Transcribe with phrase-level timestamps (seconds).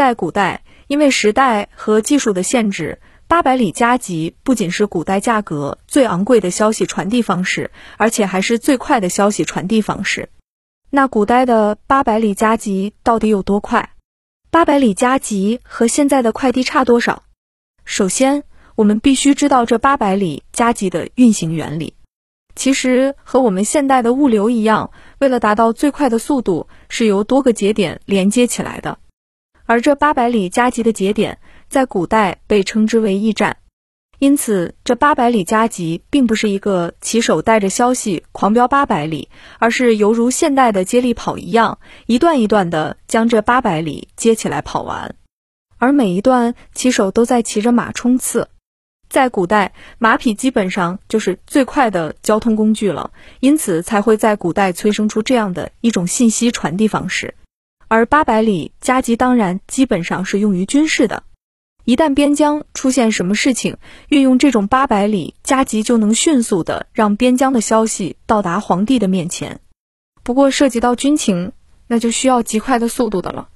[0.00, 10.30] 在古代，因为时代和技术的限制，八百里加急不仅是古代价格最昂贵的消息传递方式，而且还是最快的消息传递方式。
[10.88, 13.90] 那古代的八百里加急到底有多快？
[14.50, 17.24] 八百里加急和现在的快递差多少？
[17.84, 18.44] 首先，
[18.76, 21.92] 我们必须知道这八百里加急的运行原理。
[22.54, 28.96] 其实和我们现代的物流一样，为了达到最快的速度，是由多个节点连接起来的。
[29.70, 31.38] 而这八百里加急的节点，
[31.68, 33.58] 在古代被称之为驿站。
[34.18, 39.28] 因此，这八百里加急并不是一个骑手带着消息狂飙八百里，
[39.60, 45.14] 而是犹如现代的接力跑一样，一段一段的将这八百里接起来跑完。
[45.78, 48.48] 而每一段骑手都在骑着马冲刺。
[49.08, 57.34] 在古代，马匹基本上就是最快的交通工具了，因此才会在古代催生出这样的一种信息传递方式。
[57.90, 61.24] 而八百里加急当然基本上是用于军事的。
[61.84, 69.60] 一旦边疆出现什么事情，运用这种八百里加急就能迅速的让边疆的消息到达皇帝的面前。
[70.22, 71.50] 不过涉及到军情，
[71.88, 73.48] 那就需要极快的速度的了。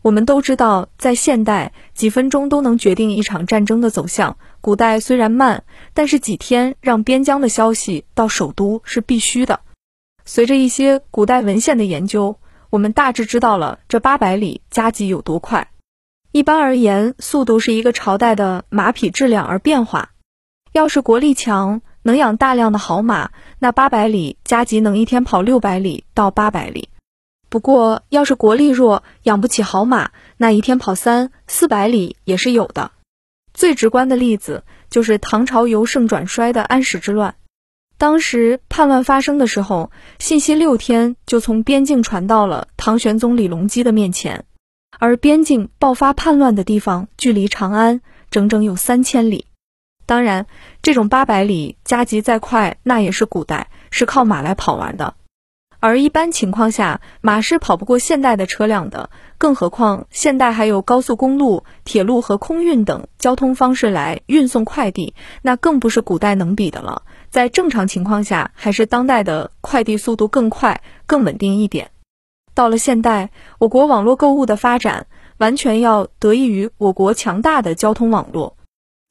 [0.00, 9.58] 我们都知道，在现代几分钟都能决定一场战争的走向，古代虽然慢，但是几天让边疆的消息到首都是必须的。
[10.24, 12.36] 随着一些古代文献的研究，
[12.72, 15.68] 我们大致知道了这八百里加急有多快。
[16.30, 20.12] 一般而言，速度是一个朝代的马匹质量而变化。
[20.72, 26.88] 要是国力强，能养大量的好马，那八百里加急能一天跑六百里到八百里。
[27.50, 32.92] 不过，要是国力弱，养不起好马，那一天跑三四百里也是有的。
[33.52, 37.34] 最直观的例子就是唐朝由盛转衰的安史之乱。
[38.02, 44.44] 当时叛乱发生的时候，信息六天就从边境传到了唐玄宗李隆基的面前。
[44.98, 49.46] 而边境爆发叛乱的地方，距离长安整整有三千里。
[50.04, 50.48] 当然，
[50.82, 55.14] 这种八百里加急再快，那也是古代是靠马来跑完的。
[55.82, 59.10] 而一般情况下，马是跑不过现代的车辆的。
[59.36, 67.02] 更何况现代还有高速公路、铁路和空运等交通方式来运送快递，那更不是古代能比的了。
[67.30, 71.90] 在正常情况下，还是当代的快递速度更快、更稳定一点。
[72.54, 78.56] 到了现代，我国网络购物的发展完全要得益于我国强大的交通网络。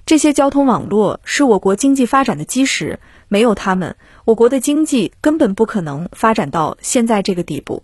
[0.05, 2.99] 这些交通网络是我国经济发展的基石，
[3.31, 7.81] 没有他们，我国的经济根本不可能发展到现在这个地步。